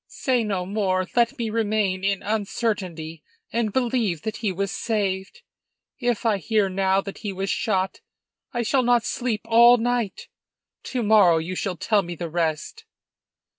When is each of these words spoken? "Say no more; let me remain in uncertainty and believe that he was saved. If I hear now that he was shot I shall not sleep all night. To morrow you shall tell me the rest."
"Say 0.07 0.43
no 0.43 0.65
more; 0.65 1.05
let 1.15 1.37
me 1.37 1.51
remain 1.51 2.03
in 2.03 2.23
uncertainty 2.23 3.21
and 3.53 3.71
believe 3.71 4.23
that 4.23 4.37
he 4.37 4.51
was 4.51 4.71
saved. 4.71 5.43
If 5.99 6.25
I 6.25 6.37
hear 6.37 6.69
now 6.69 7.01
that 7.01 7.19
he 7.19 7.31
was 7.31 7.51
shot 7.51 8.01
I 8.51 8.63
shall 8.63 8.81
not 8.81 9.05
sleep 9.05 9.41
all 9.45 9.77
night. 9.77 10.27
To 10.85 11.03
morrow 11.03 11.37
you 11.37 11.53
shall 11.53 11.77
tell 11.77 12.01
me 12.01 12.15
the 12.15 12.31
rest." 12.31 12.85